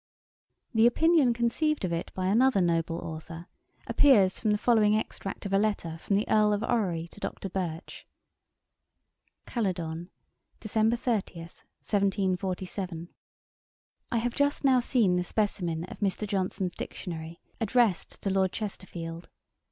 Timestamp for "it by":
1.93-2.25